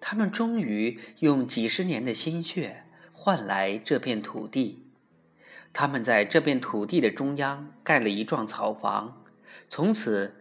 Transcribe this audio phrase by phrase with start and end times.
[0.00, 4.84] 他们终于用几十年的心血换来这片土地。
[5.72, 9.24] 他们在这片土地的中央盖了一幢草房，
[9.68, 10.34] 从此，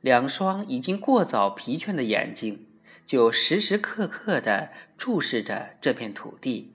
[0.00, 2.66] 两双已经过早疲倦的眼睛
[3.06, 6.72] 就时时刻刻地注视着这片土地。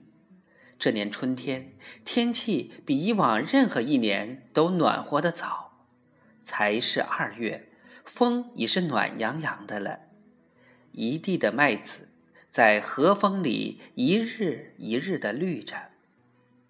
[0.78, 1.74] 这年春天，
[2.04, 5.84] 天气比以往任何一年都暖和的早，
[6.42, 7.68] 才是二月，
[8.04, 10.00] 风已是暖洋洋的了。
[10.92, 12.08] 一地的麦子
[12.50, 15.90] 在和风里一日一日的绿着，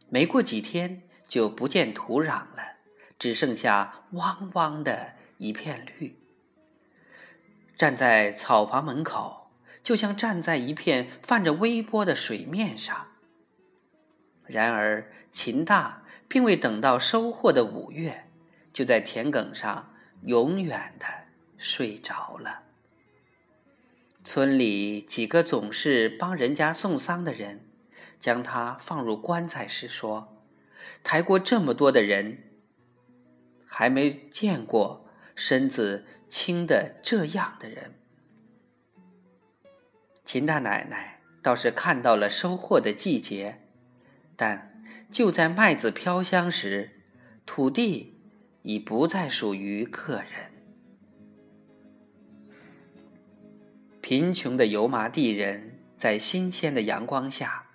[0.09, 1.03] 没过几天。
[1.30, 2.79] 就不见土壤了，
[3.16, 6.19] 只剩下汪汪的一片绿。
[7.77, 9.53] 站在草房门口，
[9.84, 13.12] 就像站在一片泛着微波的水面上。
[14.45, 18.27] 然而，秦大并未等到收获的五月，
[18.73, 19.95] 就在田埂上
[20.25, 21.06] 永远的
[21.56, 22.65] 睡着了。
[24.23, 27.67] 村里几个总是帮人家送丧的人，
[28.19, 30.36] 将他放入棺材时说。
[31.03, 32.50] 抬过这么多的人，
[33.67, 37.95] 还没见过身子轻的这样的人。
[40.25, 43.62] 秦大奶奶倒是看到了收获的季节，
[44.36, 47.02] 但就在麦子飘香时，
[47.47, 48.20] 土地
[48.62, 50.50] 已不再属于客人。
[54.11, 57.69] 贫穷的油麻地人在新鲜的阳光下，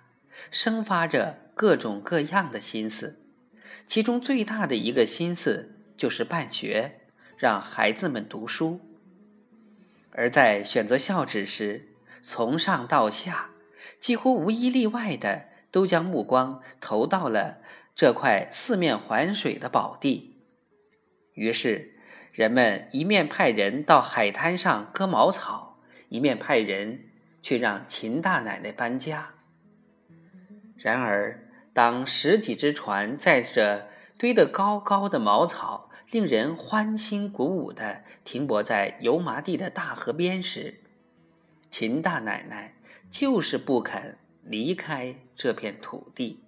[0.50, 1.38] 生发着。
[1.54, 3.18] 各种各样的心思，
[3.86, 7.00] 其中最大的一个心思就是办学，
[7.38, 8.80] 让孩子们读书。
[10.10, 11.88] 而在选择校址时，
[12.22, 13.52] 从上到下，
[13.98, 17.62] 几乎无一例外的都将目光投到了
[17.94, 20.36] 这块四面环水的宝地。
[21.32, 21.94] 于是，
[22.30, 25.75] 人们一面派人到海滩上割茅草，
[26.08, 27.04] 一面派人
[27.42, 29.34] 去让秦大奶奶搬家。
[30.76, 40.80] 然而，当十几只船载着堆得高高的茅草，令人欢欣鼓舞的停泊在油麻地的大河边时，
[41.70, 42.74] 秦大奶奶
[43.10, 46.42] 就是不肯离开这片土地。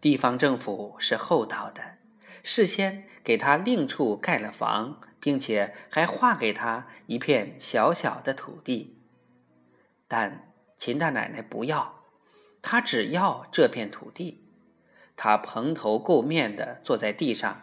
[0.00, 1.96] 地方政府是厚道的，
[2.42, 8.98] 事先给他另处盖了房，并且还划给他一片小小的土地，
[10.06, 12.02] 但秦大奶奶不要。
[12.60, 14.44] 她只要这片土地，
[15.16, 17.62] 她蓬头垢面的坐在地上，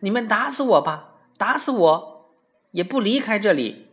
[0.00, 2.34] 你们打死我吧，打死我，
[2.72, 3.86] 也不离开这里。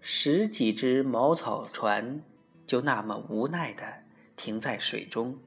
[0.00, 2.22] 十几只茅草船
[2.64, 4.04] 就那么无奈的
[4.36, 5.40] 停在水中，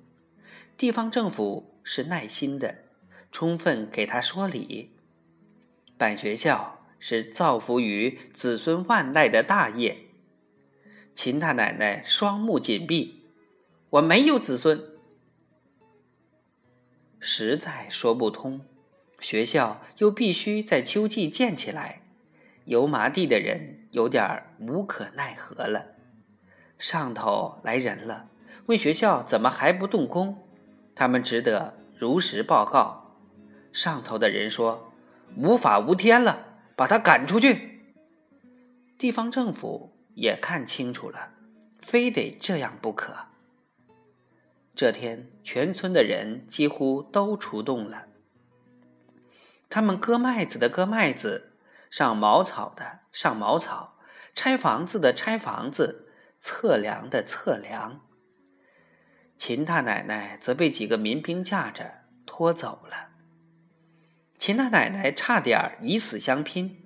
[0.78, 2.89] 地方政府是耐心的，
[3.32, 4.96] 充分给他说理。
[5.98, 10.06] 办学校是造福于子孙万代的大业。
[11.14, 13.26] 秦大奶奶双目紧闭，
[13.90, 14.82] 我没有子孙，
[17.20, 18.62] 实在说不通。
[19.20, 22.04] 学校又必须在秋季建起来，
[22.64, 25.88] 油麻地的人有点无可奈何了。
[26.78, 28.30] 上头来人了，
[28.68, 30.48] 问学校怎么还不动工，
[30.96, 32.99] 他们只得如实报告。
[33.80, 34.92] 上头的人说
[35.38, 37.96] 无法无天了，把他赶出去。
[38.98, 39.96] 地方政府。
[40.16, 41.32] 也看清楚了，
[41.80, 43.14] 非得这样不可。
[44.76, 48.08] 这天，全村的人几乎都出动了。
[49.70, 51.54] 他们割麦子的割麦子，
[51.90, 53.98] 上茅草的上茅草，
[54.34, 56.10] 拆房子的拆房子，
[56.42, 58.02] 测量的测量。
[59.38, 63.19] 秦大奶奶则被几个民兵架着拖走了。
[64.40, 66.82] 秦大奶奶差点以死相拼，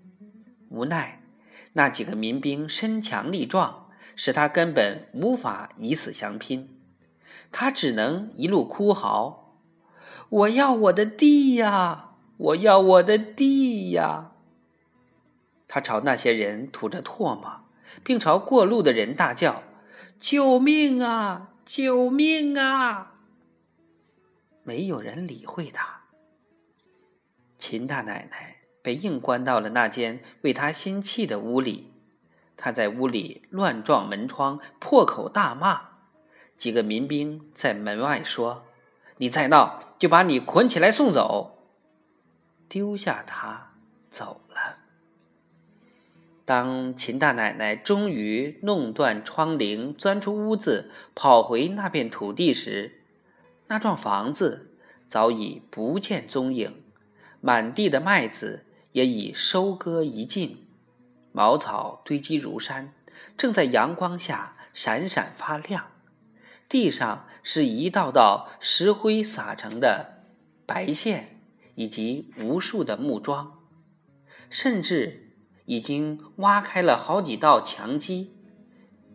[0.70, 1.22] 无奈。
[1.74, 6.82] 那几个民兵身强力壮，使他根本无法以死相拼，
[7.52, 9.60] 他只能一路哭嚎
[10.30, 12.16] ：“我要我的地呀！
[12.38, 14.32] 我要我的地呀！”
[15.68, 17.62] 他朝那些人吐着唾沫，
[18.04, 19.62] 并朝过路的人大叫
[20.20, 21.52] ：“救命啊！
[21.66, 23.14] 救命啊！”
[24.64, 26.03] 没有人理会他。
[27.64, 28.58] 秦大奶奶。
[28.82, 31.94] 被硬关到了那间为她心气的屋里，
[32.58, 35.92] 她在屋里乱撞门窗，破口大骂。
[36.58, 38.66] 几个民兵在门外说
[39.16, 41.70] ：“你再闹，就把你捆起来送走。”
[42.68, 43.72] 丢下他
[44.10, 44.80] 走了。
[46.44, 53.04] 当秦大奶奶终于弄断窗棂，钻出屋子，跑回那片土地时，
[53.68, 54.72] 那幢房子
[55.08, 56.83] 早已不见踪影，
[57.44, 58.66] 满地的麦子。
[58.94, 60.68] 也已收割一尽，
[61.32, 62.94] 茅草堆积如山，
[63.36, 65.88] 正在阳光下闪闪发亮。
[66.70, 70.28] 地上是一道道石灰撒成的
[70.68, 71.42] 白线，
[71.74, 73.64] 以及无数的木桩，
[74.48, 75.32] 甚至
[75.66, 78.32] 已经挖开了好几道墙基。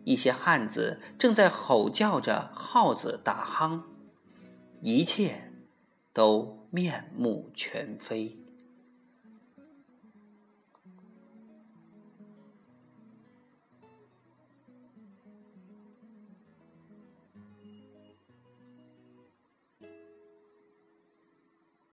[0.03, 3.83] 一些汉子正在吼叫着号子打夯，
[4.81, 5.53] 一切
[6.11, 8.48] 都面目全非。